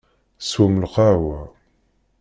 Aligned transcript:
Swem 0.49 0.75
lqahwa. 0.83 1.39